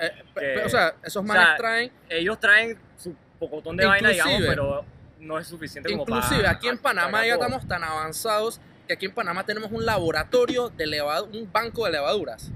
[0.00, 4.08] Eh, Que- o sea, esos o manes sea, traen, Ellos traen su pocotón de vaina,
[4.10, 4.84] digamos, Inclusive- pero
[5.20, 6.50] no es suficiente como inclusive para...
[6.52, 7.44] aquí en Panamá ya todo.
[7.46, 11.92] estamos tan avanzados que aquí en Panamá tenemos un laboratorio de levaduras, un banco de
[11.92, 12.50] levaduras.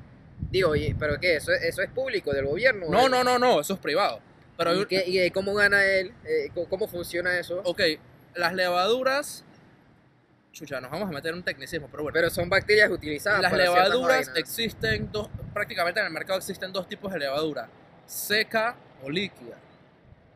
[0.51, 1.37] Digo, ¿pero qué?
[1.37, 2.87] ¿Eso, es- ¿Eso es público del gobierno?
[2.89, 4.21] No, no, no, no, eso es privado.
[4.57, 6.13] Pero, ¿Y, qué- y, cómo gana él?
[6.25, 7.61] Eh, ¿cómo- ¿Cómo funciona eso?
[7.65, 7.81] ok,
[8.35, 9.45] las levaduras,
[10.53, 12.15] chucha, nos vamos a meter un tecnicismo, pero bueno.
[12.15, 16.89] Pero son bacterias utilizadas Las para levaduras existen dos, prácticamente en el mercado existen dos
[16.89, 17.69] tipos de levadura,
[18.07, 19.57] seca o líquida.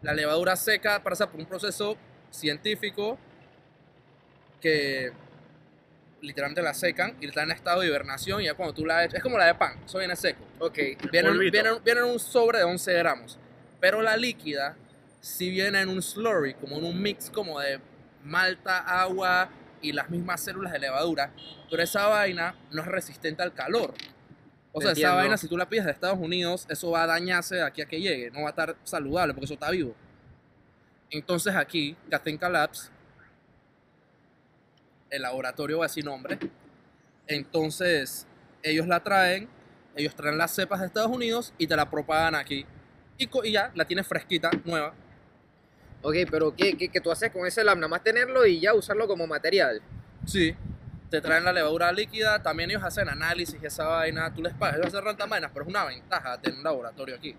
[0.03, 1.97] La levadura seca pasa por un proceso
[2.31, 3.19] científico
[4.61, 5.13] que
[6.23, 9.19] literalmente la secan y está en estado de hibernación y ya cuando tú la echas,
[9.19, 10.45] es como la de pan, eso viene seco.
[10.59, 10.79] Ok,
[11.13, 13.39] Viene, viene, viene en un sobre de 11 gramos,
[13.81, 14.77] pero la líquida
[15.27, 17.81] si viene en un slurry, como en un mix como de
[18.23, 19.49] malta, agua
[19.81, 21.33] y las mismas células de levadura,
[21.71, 23.95] pero esa vaina no es resistente al calor.
[24.73, 27.57] O sea, esa vaina si tú la pides de Estados Unidos, eso va a dañarse
[27.57, 29.95] de aquí a que llegue, no va a estar saludable porque eso está vivo.
[31.11, 32.91] Entonces aquí, Katenka Labs,
[35.09, 36.39] el laboratorio va a decir nombre,
[37.27, 38.27] entonces
[38.63, 39.49] ellos la traen,
[39.95, 42.67] ellos traen las cepas de Estados Unidos y te la propagan aquí.
[43.19, 44.93] Y, y ya, la tienes fresquita, nueva.
[46.07, 47.77] Ok, pero ¿qué, qué, qué tú haces con ese lab?
[47.79, 49.83] Nada más tenerlo y ya usarlo como material.
[50.25, 50.55] Sí.
[51.11, 54.77] Te traen la levadura líquida, también ellos hacen análisis y esa vaina, tú les pagas,
[54.77, 57.35] ellos hacen rentas vainas, pero es una ventaja tener un laboratorio aquí.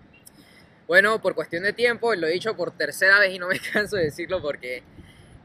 [0.86, 3.96] Bueno, por cuestión de tiempo, lo he dicho por tercera vez y no me canso
[3.96, 4.82] de decirlo porque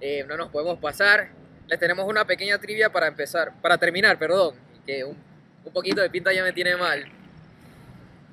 [0.01, 1.29] eh, no nos podemos pasar.
[1.67, 4.55] Les tenemos una pequeña trivia para empezar, para terminar, perdón,
[4.86, 5.15] que un,
[5.63, 7.05] un poquito de pinta ya me tiene mal.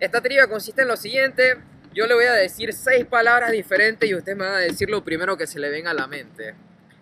[0.00, 1.59] Esta trivia consiste en lo siguiente,
[1.92, 5.03] yo le voy a decir seis palabras diferentes y ustedes me van a decir lo
[5.03, 6.55] primero que se le venga a la mente.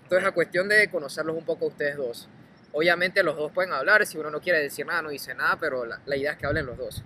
[0.03, 2.29] Entonces, a cuestión de conocerlos un poco a ustedes dos.
[2.72, 5.85] Obviamente los dos pueden hablar, si uno no quiere decir nada, no dice nada, pero
[5.85, 7.03] la, la idea es que hablen los dos.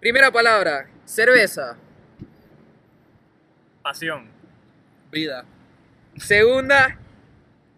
[0.00, 1.76] Primera palabra, cerveza.
[3.82, 4.28] Pasión,
[5.10, 5.44] Vida,
[6.16, 6.98] Segunda,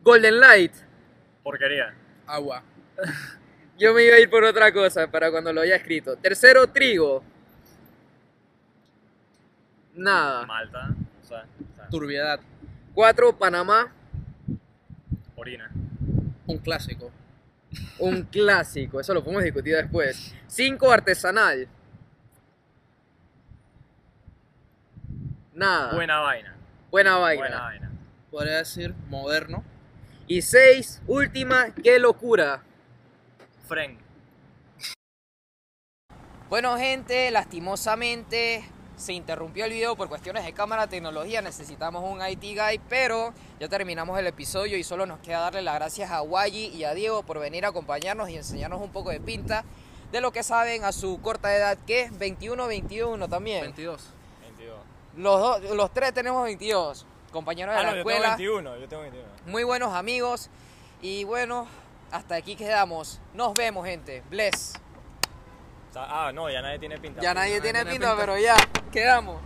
[0.03, 0.73] Golden Light.
[1.43, 1.95] porquería,
[2.27, 2.63] agua,
[3.79, 6.17] Yo me iba a ir por otra cosa para cuando lo haya escrito.
[6.17, 7.23] Tercero, trigo.
[9.99, 10.47] Nada.
[10.47, 12.41] malta, o sea, o sea, turbiedad,
[12.95, 13.93] Cuatro, Panamá.
[15.37, 15.71] orina,
[16.47, 17.11] un clásico.
[17.99, 18.99] Un clásico.
[19.01, 20.35] Eso lo podemos discutir después.
[20.47, 21.69] Cinco, artesanal.
[25.53, 25.95] Nada.
[25.95, 26.55] buena vaina,
[26.91, 27.41] Buena vaina.
[27.43, 27.91] buena vaina.
[28.31, 29.65] Podría decir moderno.
[30.27, 32.63] Y seis, última, qué locura.
[33.67, 33.99] Fren,
[36.49, 38.65] Bueno gente, lastimosamente
[38.99, 43.69] se interrumpió el video por cuestiones de cámara, tecnología, necesitamos un IT guy, pero ya
[43.69, 47.23] terminamos el episodio y solo nos queda darle las gracias a Waji y a Diego
[47.23, 49.65] por venir a acompañarnos y enseñarnos un poco de pinta
[50.13, 53.63] de lo que saben a su corta edad, que es 21, 21 también.
[53.63, 54.03] 22.
[54.43, 54.79] 22.
[55.17, 58.77] Los, dos, los tres tenemos 22, compañeros de Ah, la no, yo tengo escuela, 21,
[58.79, 59.29] yo tengo 21.
[59.47, 60.51] muy buenos amigos
[61.03, 61.69] y bueno,
[62.11, 63.21] hasta aquí quedamos.
[63.35, 64.73] Nos vemos gente, bless.
[65.89, 67.21] O sea, ah, no, ya nadie tiene pinta.
[67.21, 68.21] Ya nadie nadie tiene tiene pinta, pinta.
[68.21, 68.57] pero ya,
[68.93, 69.41] quedamos.